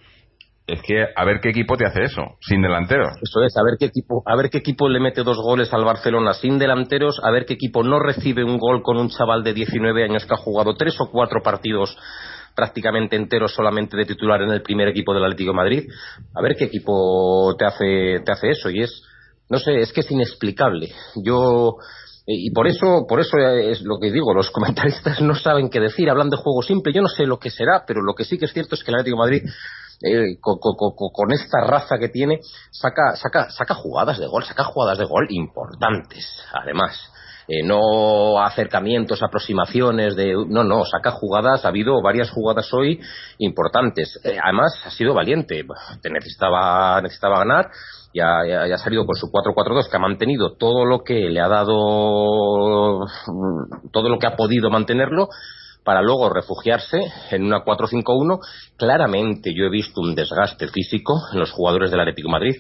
es 0.72 0.82
que 0.82 1.06
a 1.16 1.25
ver 1.25 1.40
qué 1.42 1.50
equipo 1.50 1.78
te 1.78 1.86
hace 1.86 2.04
eso 2.04 2.22
sin 2.42 2.62
delanteros 2.62 3.18
eso 3.22 3.44
es 3.44 3.56
a 3.58 3.63
ver 3.63 3.75
qué 3.80 3.86
equipo 3.86 4.24
a 4.25 4.36
ver 4.36 4.50
qué 4.50 4.60
equipo 4.60 4.90
le 4.90 5.00
mete 5.00 5.24
dos 5.24 5.38
goles 5.38 5.74
al 5.74 5.84
Barcelona 5.84 6.34
sin 6.34 6.58
delanteros 6.58 7.20
a 7.24 7.32
ver 7.32 7.46
qué 7.46 7.54
equipo 7.54 7.84
no 7.84 8.00
recibe 8.00 8.44
un 8.44 8.58
gol 8.58 8.82
con 8.82 8.98
un 8.98 9.10
chaval 9.10 9.44
de 9.44 9.54
19 9.54 10.04
años 10.04 10.25
que 10.25 10.34
ha 10.34 10.38
jugado 10.38 10.75
tres 10.75 10.96
o 11.00 11.10
cuatro 11.12 11.42
partidos 11.44 11.98
prácticamente 12.56 13.16
enteros 13.16 13.54
solamente 13.54 13.96
de 13.98 14.06
titular 14.06 14.42
en 14.42 14.51
el 14.51 14.62
primer 14.62 14.88
equipo 14.88 15.13
del 15.13 15.24
Atlético 15.24 15.54
Madrid 15.54 15.84
a 16.36 16.42
ver 16.42 16.56
qué 16.56 16.66
equipo 16.66 17.56
te 17.58 17.66
hace 17.66 18.22
te 18.25 18.32
hace 18.32 18.50
eso 18.50 18.70
y 18.70 18.84
es 18.84 19.04
no 19.51 19.60
sé, 19.60 19.82
es 19.82 19.92
que 19.92 20.00
es 20.00 20.10
inexplicable. 20.10 20.94
Yo 21.24 21.75
y 22.25 22.51
por 22.51 22.68
eso, 22.68 23.06
por 23.08 23.20
eso 23.20 23.38
es 23.38 23.82
lo 23.82 24.00
que 24.00 24.12
digo, 24.12 24.34
los 24.34 24.50
comentaristas 24.51 25.22
no 25.22 25.36
saben 25.36 25.70
qué 25.70 25.80
decir, 25.80 26.10
hablan 26.10 26.30
de 26.30 26.38
juego 26.38 26.62
simple, 26.62 26.94
yo 26.94 27.01
no 27.01 27.10
sé 27.10 27.25
lo 27.25 27.38
que 27.38 27.51
será, 27.51 27.84
pero 27.86 28.01
lo 28.01 28.13
que 28.13 28.24
sí 28.24 28.38
que 28.38 28.46
es 28.46 28.54
cierto 28.54 28.75
es 28.75 28.84
que 28.84 28.92
el 28.92 28.96
Atlético 28.96 29.18
Madrid 29.18 29.42
eh, 30.03 30.39
con, 30.39 30.58
con, 30.60 31.31
esta 31.31 31.62
raza 31.62 31.98
que 32.00 32.10
tiene 32.10 32.39
saca, 32.72 33.15
saca, 33.15 33.50
saca 33.51 33.75
jugadas 33.75 34.20
de 34.20 34.27
gol, 34.27 34.43
saca 34.43 34.63
jugadas 34.63 34.98
de 34.98 35.05
gol 35.05 35.27
importantes, 35.29 36.25
además. 36.53 37.12
Eh, 37.48 37.63
no 37.63 38.39
acercamientos, 38.41 39.22
aproximaciones 39.22 40.15
de 40.15 40.34
no, 40.48 40.63
no, 40.63 40.86
saca 40.86 41.12
jugadas, 41.12 41.65
ha 41.65 41.70
habido 41.70 42.01
varias 42.01 42.29
jugadas 42.29 42.72
hoy 42.74 43.01
importantes. 43.39 44.20
Eh, 44.24 44.38
además 44.41 44.74
ha 44.86 44.91
sido 44.91 45.13
valiente, 45.13 45.65
te 46.01 46.10
necesitaba, 46.10 47.01
necesitaba 47.01 47.39
ganar 47.39 47.70
y 48.13 48.20
y 48.20 48.22
ha 48.22 48.77
salido 48.77 49.05
con 49.05 49.15
su 49.15 49.31
4-4-2, 49.31 49.89
que 49.89 49.98
ha 49.98 50.00
mantenido 50.00 50.55
todo 50.58 50.86
lo 50.86 51.03
que 51.03 51.29
le 51.29 51.39
ha 51.41 51.48
dado, 51.48 53.05
todo 53.91 54.10
lo 54.10 54.20
que 54.20 54.27
ha 54.27 54.36
podido 54.36 54.70
mantenerlo, 54.70 55.29
para 55.84 56.02
luego 56.02 56.30
refugiarse 56.30 57.00
en 57.32 57.44
una 57.44 57.64
4-5-1. 57.64 58.40
Claramente 58.78 59.54
yo 59.56 59.66
he 59.66 59.70
visto 59.70 60.02
un 60.02 60.16
desgaste 60.16 60.68
físico 60.68 61.14
en 61.34 61.40
los 61.40 61.52
jugadores 61.52 61.92
del 61.92 62.00
Atlético 62.02 62.28
de 62.28 62.32
Madrid, 62.32 62.56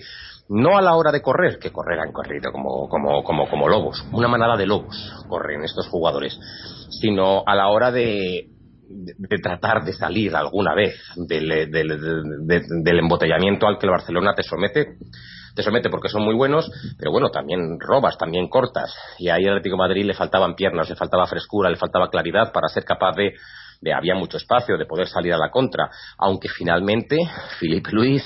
no 0.49 0.77
a 0.77 0.81
la 0.81 0.95
hora 0.95 1.11
de 1.11 1.21
correr, 1.21 1.59
que 1.59 1.71
correr 1.71 1.99
han 1.99 2.11
corrido 2.11 2.51
como, 2.51 2.89
como, 2.89 3.23
como, 3.23 3.49
como 3.49 3.69
lobos, 3.69 4.03
una 4.11 4.27
manada 4.27 4.57
de 4.57 4.65
lobos 4.65 4.95
corren 5.29 5.63
estos 5.63 5.87
jugadores, 5.87 6.37
sino 6.89 7.43
a 7.45 7.55
la 7.55 7.69
hora 7.69 7.89
de, 7.91 8.47
de, 8.89 9.37
tratar 9.37 9.85
de 9.85 9.93
salir 9.93 10.35
alguna 10.35 10.73
vez 10.75 10.95
del, 11.15 11.71
del- 11.71 12.47
de- 12.47 12.63
del 12.83 12.99
embotellamiento 12.99 13.65
al 13.67 13.77
que 13.77 13.85
el 13.85 13.91
Barcelona 13.91 14.33
te 14.35 14.43
somete 14.43 14.97
te 15.55 15.63
somete 15.63 15.89
porque 15.89 16.09
son 16.09 16.23
muy 16.23 16.35
buenos, 16.35 16.71
pero 16.97 17.11
bueno, 17.11 17.29
también 17.29 17.79
robas, 17.79 18.17
también 18.17 18.47
cortas. 18.47 18.93
Y 19.17 19.29
ahí 19.29 19.43
al 19.45 19.57
Atlético 19.57 19.77
Madrid 19.77 20.05
le 20.05 20.13
faltaban 20.13 20.55
piernas, 20.55 20.89
le 20.89 20.95
faltaba 20.95 21.25
frescura, 21.27 21.69
le 21.69 21.77
faltaba 21.77 22.09
claridad 22.09 22.51
para 22.51 22.67
ser 22.67 22.83
capaz 22.83 23.15
de, 23.15 23.33
de 23.81 23.93
había 23.93 24.15
mucho 24.15 24.37
espacio, 24.37 24.77
de 24.77 24.85
poder 24.85 25.07
salir 25.07 25.33
a 25.33 25.37
la 25.37 25.49
contra. 25.49 25.89
Aunque 26.17 26.49
finalmente, 26.49 27.17
Felipe 27.59 27.91
Luis, 27.91 28.23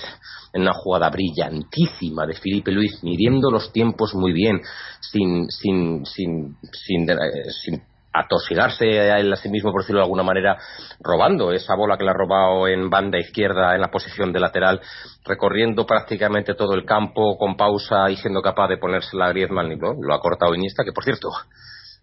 en 0.54 0.62
una 0.62 0.74
jugada 0.74 1.10
brillantísima 1.10 2.26
de 2.26 2.34
Felipe 2.34 2.72
Luis, 2.72 3.04
midiendo 3.04 3.50
los 3.50 3.72
tiempos 3.72 4.14
muy 4.14 4.34
bien, 4.34 4.62
sin, 5.00 5.50
sin, 5.50 6.06
sin, 6.06 6.58
sin, 6.72 7.10
eh, 7.10 7.16
sin 7.64 7.95
atosigarse 8.20 8.86
a 9.12 9.20
él 9.20 9.32
a 9.32 9.36
sí 9.36 9.50
mismo, 9.50 9.72
por 9.72 9.82
decirlo 9.82 10.00
de 10.00 10.06
alguna 10.06 10.24
manera, 10.24 10.58
robando 11.00 11.52
esa 11.52 11.76
bola 11.76 11.98
que 11.98 12.04
le 12.04 12.12
ha 12.12 12.14
robado 12.14 12.68
en 12.68 12.90
banda 12.90 13.18
izquierda 13.20 13.76
en 13.76 13.82
la 13.82 13.90
posición 13.90 14.32
de 14.32 14.40
lateral, 14.40 14.82
recorriendo 15.26 15.86
prácticamente 15.86 16.54
todo 16.56 16.74
el 16.74 16.86
campo 16.86 17.38
con 17.38 17.56
pausa 17.56 18.10
y 18.10 18.18
siendo 18.18 18.42
capaz 18.42 18.68
de 18.70 18.78
ponérsela 18.78 19.26
a 19.26 19.30
Griezmann 19.30 19.72
y 19.72 19.76
¿no? 19.76 19.94
lo 20.02 20.14
ha 20.14 20.20
cortado 20.20 20.56
Iniesta, 20.56 20.84
que 20.84 20.92
por 20.94 21.04
cierto, 21.04 21.30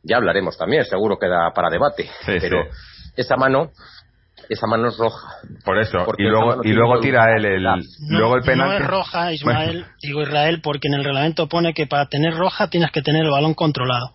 ya 0.02 0.16
hablaremos 0.16 0.56
también, 0.58 0.84
seguro 0.84 1.18
que 1.18 1.28
da 1.28 1.50
para 1.54 1.70
debate, 1.70 2.04
Sí, 2.26 2.38
pero 2.40 2.64
sí. 2.64 3.12
esa 3.16 3.36
mano, 3.36 3.70
esa 4.48 4.66
mano 4.66 4.88
es 4.88 4.98
roja. 4.98 5.36
Por 5.64 5.78
eso. 5.78 5.98
Y 6.18 6.24
luego, 6.24 6.62
y 6.64 6.72
luego 6.72 7.00
tira 7.00 7.34
él 7.36 7.44
el, 7.44 7.62
No, 7.62 7.76
luego 8.00 8.36
el 8.36 8.42
penalti. 8.42 8.78
No 8.78 8.84
es 8.84 8.86
roja, 8.86 9.32
Ismael, 9.32 9.86
digo 10.02 10.22
Israel, 10.22 10.60
porque 10.62 10.88
en 10.88 10.94
el 10.94 11.04
reglamento 11.04 11.48
pone 11.48 11.72
que 11.74 11.86
para 11.86 12.06
tener 12.06 12.34
roja 12.34 12.68
tienes 12.68 12.90
que 12.90 13.02
tener 13.02 13.22
el 13.24 13.30
balón 13.30 13.54
controlado. 13.54 14.10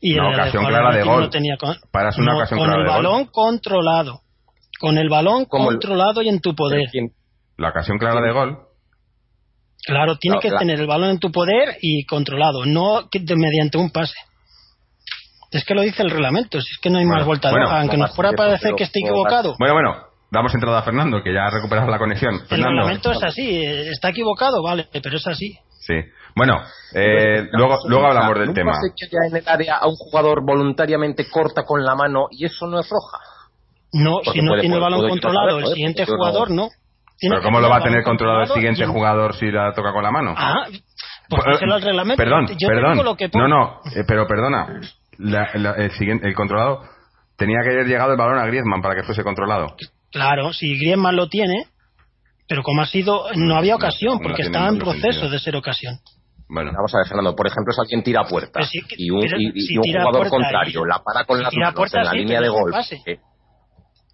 Y 0.00 0.18
Una 0.18 0.28
el 0.28 0.34
ocasión 0.34 0.64
clara 0.66 0.96
de 0.96 1.02
gol. 1.02 1.20
no 1.22 1.30
tenía 1.30 1.56
con, 1.56 1.76
Para 1.90 2.10
es 2.10 2.18
una 2.18 2.32
no, 2.32 2.38
ocasión 2.38 2.58
con 2.60 2.66
clara 2.68 2.80
el 2.82 2.86
de 2.86 2.92
gol. 2.94 3.02
balón 3.04 3.24
controlado. 3.26 4.20
Con 4.78 4.96
el 4.98 5.08
balón 5.08 5.44
Como 5.46 5.70
el- 5.70 5.76
controlado 5.78 6.22
y 6.22 6.28
en 6.28 6.40
tu 6.40 6.54
poder. 6.54 6.82
¿Quién- 6.92 7.10
La 7.56 7.70
ocasión 7.70 7.98
clara 7.98 8.20
de 8.20 8.30
gol. 8.32 8.58
Claro, 9.84 10.16
tiene 10.18 10.36
No, 10.36 10.40
que 10.40 10.50
la- 10.50 10.58
tener 10.58 10.78
el 10.80 10.86
balón 10.86 11.10
en 11.10 11.18
tu 11.18 11.32
poder 11.32 11.76
y 11.80 12.04
controlado, 12.04 12.64
no 12.66 13.08
que 13.10 13.18
de- 13.20 13.34
mediante 13.36 13.78
un 13.78 13.90
pase. 13.90 14.14
Es 15.50 15.64
que 15.64 15.74
lo 15.74 15.80
dice 15.82 16.02
el 16.02 16.10
reglamento, 16.10 16.60
si 16.60 16.70
es 16.72 16.78
que 16.78 16.90
no 16.90 16.98
hay 16.98 17.04
Bueno, 17.04 17.18
más 17.20 17.26
vuelta 17.26 17.48
de 17.48 17.52
bueno, 17.54 17.66
hoja, 17.66 17.80
aunque 17.80 17.96
no 17.96 18.06
nos 18.06 18.14
fuera 18.14 18.30
a 18.30 18.34
parecer 18.34 18.74
que 18.76 18.84
esté 18.84 19.00
equivocado. 19.00 19.56
Bueno, 19.58 19.74
bueno, 19.74 19.96
damos 20.30 20.52
entrada 20.54 20.80
a 20.80 20.82
Fernando, 20.82 21.22
que 21.22 21.32
ya 21.32 21.46
ha 21.46 21.50
recuperado 21.50 21.88
la 21.90 21.98
conexión. 21.98 22.34
El 22.34 22.40
Fernando. 22.46 22.70
reglamento 22.82 23.12
es 23.12 23.22
así, 23.22 23.48
eh, 23.48 23.88
está 23.90 24.10
equivocado, 24.10 24.62
vale, 24.62 24.86
pero 24.92 25.16
es 25.16 25.26
así. 25.26 25.56
Sí. 25.88 25.94
Bueno, 26.36 26.60
eh, 26.94 27.48
luego, 27.52 27.78
luego 27.88 28.06
hablamos 28.08 28.34
del 28.38 28.48
Nunca 28.48 28.60
tema. 28.60 28.72
se 28.74 28.88
echa 28.92 29.06
ya 29.10 29.18
en 29.30 29.36
el 29.36 29.48
área 29.48 29.76
a 29.78 29.88
un 29.88 29.96
jugador 29.96 30.44
voluntariamente 30.44 31.28
corta 31.30 31.64
con 31.64 31.82
la 31.82 31.94
mano 31.94 32.26
y 32.30 32.44
eso 32.44 32.66
no 32.66 32.78
es 32.78 32.88
roja. 32.90 33.18
No, 33.94 34.16
Porque 34.22 34.38
si 34.40 34.44
no 34.44 34.50
puede- 34.50 34.60
tiene 34.60 34.76
el 34.76 34.82
balón 34.82 35.08
controlado, 35.08 35.58
el 35.58 35.64
¿eh? 35.64 35.68
siguiente 35.68 36.04
jugador 36.04 36.50
no. 36.50 36.68
Tiene 37.18 37.36
Pero 37.36 37.42
¿cómo 37.42 37.58
lo 37.60 37.70
va 37.70 37.78
a 37.78 37.82
tener 37.82 38.04
controlado 38.04 38.42
el 38.42 38.48
siguiente 38.50 38.84
jugador 38.86 39.34
si 39.34 39.50
la 39.50 39.72
toca 39.72 39.92
con 39.92 40.02
la 40.04 40.10
mano? 40.12 40.34
Ah, 40.36 40.66
pues 41.30 41.42
Eh, 41.46 41.50
díselo 41.52 41.74
al 41.74 41.82
reglamento. 41.82 42.22
Perdón, 42.22 42.46
Yo 42.58 42.68
perdón. 42.68 42.92
digo 42.92 43.02
lo 43.04 43.16
que 43.16 43.28
no, 43.34 43.48
no, 43.48 43.80
eh, 43.96 44.04
pero 44.06 44.26
perdona. 44.26 44.80
La- 45.16 45.50
la- 45.54 45.72
el, 45.72 45.90
siguiente, 45.92 46.28
el 46.28 46.34
controlado 46.34 46.82
tenía 47.36 47.58
que 47.64 47.70
haber 47.70 47.86
llegado 47.86 48.12
el 48.12 48.18
balón 48.18 48.38
a 48.38 48.46
Griezmann 48.46 48.82
para 48.82 48.94
que 48.94 49.02
fuese 49.04 49.24
controlado. 49.24 49.74
Claro, 50.12 50.52
si 50.52 50.78
Griezmann 50.78 51.16
lo 51.16 51.28
tiene, 51.28 51.64
pero 52.48 52.62
como 52.62 52.82
ha 52.82 52.86
sido, 52.86 53.26
no 53.34 53.56
había 53.56 53.76
ocasión, 53.76 54.14
no 54.14 54.20
porque 54.22 54.42
estaba 54.42 54.68
en 54.68 54.78
proceso 54.78 55.12
sentido. 55.12 55.30
de 55.30 55.38
ser 55.38 55.54
ocasión. 55.56 55.98
Bueno, 56.48 56.72
Vamos 56.74 56.94
a 56.94 56.98
ver, 56.98 57.06
Fernando, 57.06 57.36
por 57.36 57.46
ejemplo, 57.46 57.74
si 57.74 57.80
alguien 57.82 58.02
tira 58.02 58.22
a 58.22 58.24
puerta 58.24 58.62
sí 58.64 58.80
y 58.96 59.10
un, 59.10 59.20
y- 59.22 59.76
un 59.76 59.82
jugador 59.84 60.12
puerta 60.12 60.30
contrario 60.30 60.84
la 60.86 60.98
para 61.04 61.24
con 61.24 61.36
si 61.36 61.42
las 61.44 61.52
manos 61.54 61.74
puerta, 61.74 61.98
en 61.98 62.04
la 62.06 62.10
sí, 62.12 62.16
línea 62.18 62.40
de 62.40 62.48
gol. 62.48 62.70
pase. 62.72 62.96
eh, 63.06 63.18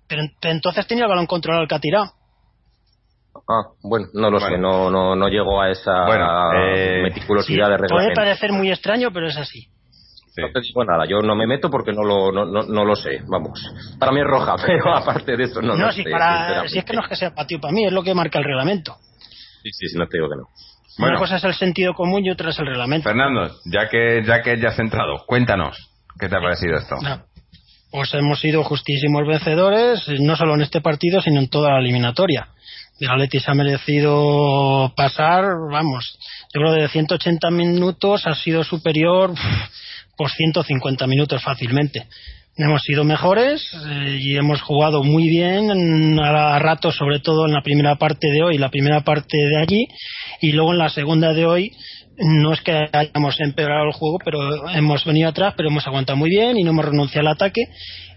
Pero, 0.09 0.23
pero 0.41 0.53
entonces 0.53 0.87
tenía 0.87 1.05
el 1.05 1.11
balón 1.11 1.27
controlado 1.27 1.63
el 1.63 1.69
que 1.69 1.75
ha 1.77 1.79
tirado. 1.79 2.11
ah, 3.49 3.63
bueno, 3.83 4.07
no 4.15 4.31
lo 4.31 4.41
Bueno. 4.41 4.57
sé, 4.57 4.59
no, 4.61 4.91
no, 4.91 5.15
no 5.15 5.29
llego 5.29 5.61
a 5.63 5.71
esa 5.71 6.05
Bueno, 6.07 6.27
eh, 6.55 7.03
meticulosidad 7.03 7.67
Sí, 7.67 7.71
de 7.71 7.77
puede 7.79 7.81
reglamento. 7.83 8.21
parecer 8.21 8.53
muy 8.53 8.71
extraño, 8.71 9.11
pero 9.13 9.29
es 9.29 9.37
así. 9.37 9.69
Sí. 10.35 10.43
No 10.43 10.49
te 10.53 10.61
digo 10.61 10.85
nada, 10.85 11.05
yo 11.09 11.21
no 11.21 11.35
me 11.37 11.47
meto 11.47 11.71
porque 11.71 11.93
no 11.93 12.03
lo, 12.03 12.33
no, 12.33 12.45
no, 12.45 12.63
no 12.63 12.85
lo 12.85 12.97
sé, 12.97 13.21
vamos. 13.27 13.61
Para 13.99 14.13
mí 14.13 14.21
es 14.21 14.27
roja, 14.27 14.57
pero 14.67 14.95
aparte 14.97 15.37
de 15.37 15.45
eso 15.45 15.61
no, 15.61 15.77
No, 15.77 15.87
lo 15.87 15.93
si, 15.93 16.03
sé, 16.03 16.11
para, 16.11 16.69
si 16.69 16.79
es 16.79 16.85
que 16.85 16.93
no 16.93 17.03
es 17.03 17.09
que 17.09 17.17
sea 17.17 17.35
patio 17.35 17.61
para 17.61 17.73
mí, 17.73 17.87
es 17.87 17.93
lo 17.93 18.03
que 18.03 18.15
marca 18.15 18.39
el 18.39 18.45
reglamento. 18.45 18.97
Sí, 19.63 19.71
sí, 19.73 19.89
sí, 19.89 19.99
no 19.99 20.07
te 20.07 20.19
digo 20.19 20.29
que 20.29 20.37
no. 20.37 20.49
Bueno. 20.99 21.17
Una 21.17 21.21
cosa 21.21 21.37
es 21.37 21.45
el 21.45 21.55
sentido 21.55 21.95
común 21.95 22.25
y 22.25 22.31
otra 22.31 22.51
es 22.51 22.59
el 22.59 22.67
reglamento. 22.67 23.09
Fernando, 23.09 23.51
ya 23.65 23.89
que, 23.89 24.23
ya 24.25 24.43
que 24.43 24.61
ya 24.61 24.69
has 24.69 24.79
entrado, 24.79 25.25
cuéntanos. 25.27 25.91
¿Qué 26.19 26.29
te 26.29 26.37
ha 26.37 26.41
parecido 26.41 26.77
esto? 26.77 26.97
No. 27.03 27.25
Pues 27.91 28.13
hemos 28.15 28.41
sido 28.41 28.63
justísimos 28.65 29.27
vencedores, 29.27 30.09
no 30.21 30.37
solo 30.37 30.55
en 30.55 30.63
este 30.63 30.81
partido, 30.81 31.21
sino 31.21 31.41
en 31.41 31.49
toda 31.49 31.71
la 31.71 31.79
eliminatoria. 31.79 32.49
El 33.01 33.11
Atleti 33.11 33.41
se 33.41 33.51
ha 33.51 33.55
merecido 33.55 34.93
pasar, 34.97 35.45
vamos, 35.71 36.19
yo 36.53 36.61
creo 36.61 36.75
que 36.75 36.83
de 36.83 36.89
180 36.89 37.51
minutos 37.51 38.27
ha 38.27 38.35
sido 38.35 38.63
superior 38.63 39.33
por 40.17 40.31
150 40.31 41.07
minutos 41.07 41.43
fácilmente. 41.43 42.07
Hemos 42.57 42.83
sido 42.83 43.03
mejores 43.03 43.69
eh, 43.75 44.19
y 44.21 44.37
hemos 44.37 44.63
jugado 44.63 45.03
muy 45.03 45.29
bien 45.29 46.21
a, 46.21 46.59
ratos, 46.61 46.95
sobre 46.97 47.19
todo 47.19 47.47
en 47.47 47.53
la 47.53 47.63
primera 47.63 47.97
parte 47.97 48.31
de 48.31 48.43
hoy, 48.45 48.59
la 48.59 48.71
primera 48.71 49.01
parte 49.01 49.37
de 49.37 49.61
allí, 49.61 49.89
y 50.41 50.53
luego 50.53 50.73
en 50.73 50.79
la 50.79 50.89
segunda 50.89 51.33
de 51.33 51.47
hoy 51.47 51.73
no 52.17 52.53
es 52.53 52.61
que 52.61 52.89
hayamos 52.93 53.41
empeorado 53.41 53.87
el 53.87 53.93
juego, 53.93 54.19
pero 54.25 54.69
hemos 54.69 55.05
venido 55.05 55.29
atrás, 55.29 55.55
pero 55.57 55.69
hemos 55.69 55.85
aguantado 55.89 56.17
muy 56.17 56.31
bien 56.31 56.57
y 56.57 56.63
no 56.63 56.71
hemos 56.71 56.85
renunciado 56.85 57.27
al 57.27 57.35
ataque 57.35 57.63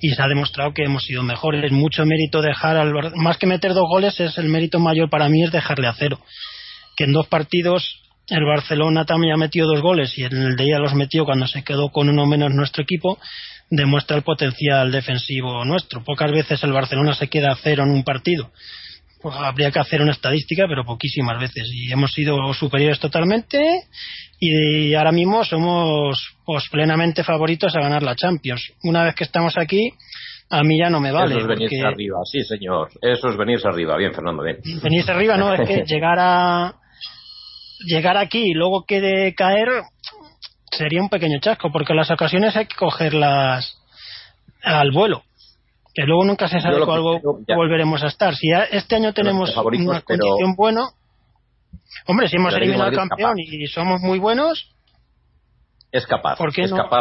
y 0.02 0.12
se 0.12 0.22
ha 0.22 0.28
demostrado 0.28 0.72
que 0.72 0.84
hemos 0.84 1.04
sido 1.04 1.24
mejores. 1.24 1.72
Mucho 1.72 2.06
mérito 2.06 2.44
dejar 2.44 2.78
al 2.78 2.94
más 3.16 3.38
que 3.38 3.48
meter 3.48 3.74
dos 3.74 3.90
goles 3.90 4.20
es 4.20 4.38
el 4.38 4.50
mérito 4.50 4.80
mayor 4.80 5.10
para 5.10 5.30
mí 5.30 5.44
es 5.44 5.52
dejarle 5.52 5.88
a 5.88 5.94
cero. 5.94 6.20
Que 6.96 7.06
en 7.06 7.14
dos 7.14 7.28
partidos 7.28 8.07
el 8.30 8.46
Barcelona 8.46 9.06
también 9.06 9.34
ha 9.34 9.38
metido 9.38 9.68
dos 9.68 9.82
goles 9.82 10.18
y 10.18 10.24
en 10.24 10.36
el 10.36 10.56
de 10.56 10.66
ella 10.66 10.80
los 10.80 10.94
metió 10.94 11.26
cuando 11.26 11.48
se 11.48 11.64
quedó 11.64 11.90
con 11.90 12.10
uno 12.10 12.26
menos 12.26 12.54
nuestro 12.54 12.84
equipo 12.84 13.18
demuestra 13.70 14.18
el 14.18 14.24
potencial 14.24 14.92
defensivo 14.92 15.64
nuestro. 15.66 16.04
Pocas 16.04 16.32
veces 16.32 16.64
el 16.64 16.72
Barcelona 16.72 17.14
se 17.14 17.28
queda 17.28 17.52
a 17.52 17.56
cero 17.56 17.84
en 17.84 17.92
un 17.92 18.04
partido. 18.04 18.52
Pues 19.22 19.36
habría 19.36 19.72
que 19.72 19.80
hacer 19.80 20.02
una 20.02 20.12
estadística, 20.12 20.66
pero 20.68 20.86
poquísimas 20.86 21.40
veces. 21.40 21.70
Y 21.74 21.92
hemos 21.92 22.14
sido 22.14 22.54
superiores 22.54 23.00
totalmente 23.00 23.84
y 24.40 24.94
ahora 24.94 25.12
mismo 25.12 25.44
somos 25.44 26.36
pues, 26.46 26.70
plenamente 26.70 27.24
favoritos 27.24 27.76
a 27.76 27.82
ganar 27.82 28.04
la 28.04 28.16
Champions. 28.16 28.74
Una 28.84 29.04
vez 29.04 29.16
que 29.16 29.24
estamos 29.24 29.58
aquí, 29.58 29.92
a 30.50 30.64
mí 30.64 30.80
ya 30.80 30.90
no 30.90 31.00
me 31.00 31.12
vale. 31.12 31.32
eso 31.32 31.42
es 31.42 31.48
venirse 31.48 31.76
porque 31.78 31.94
arriba, 31.94 32.18
sí, 32.32 32.44
señor. 32.44 32.90
Eso 33.02 33.30
es 33.30 33.38
venirse 33.38 33.68
arriba. 33.68 33.98
Bien, 33.98 34.14
Fernando, 34.14 34.44
bien. 34.44 34.60
venirse 34.82 35.12
arriba, 35.12 35.36
no, 35.36 35.54
es 35.54 35.68
que 35.68 35.84
llegar 35.88 36.18
a 36.20 36.76
llegar 37.86 38.18
aquí 38.18 38.52
y 38.52 38.54
luego 38.54 38.86
que 38.86 39.02
de 39.02 39.34
caer 39.36 39.68
sería 40.72 41.02
un 41.02 41.10
pequeño 41.10 41.40
chasco, 41.40 41.72
porque 41.72 41.94
las 41.94 42.12
ocasiones 42.12 42.56
hay 42.56 42.66
que 42.66 42.76
cogerlas 42.76 43.78
al 44.64 44.92
vuelo. 44.92 45.24
Que 45.94 46.04
luego 46.04 46.26
nunca 46.26 46.48
se 46.48 46.60
sabe 46.60 46.86
cuál 46.86 47.02
volveremos 47.02 48.04
a 48.04 48.08
estar. 48.08 48.36
Si 48.36 48.50
este 48.72 48.98
año 48.98 49.14
tenemos 49.14 49.56
una 49.58 50.02
condición 50.02 50.56
buena, 50.56 50.90
hombre, 52.06 52.28
si 52.28 52.36
hemos 52.36 52.54
eliminado 52.54 52.90
al 52.90 52.96
campeón 52.96 53.40
y 53.40 53.66
somos 53.68 54.02
muy 54.02 54.20
buenos, 54.20 54.74
Es 55.92 56.06
capaz. 56.06 56.38
¿Por 56.38 56.54
qué 56.54 56.64
es 56.64 56.72
no? 56.72 56.78
capaz 56.78 56.96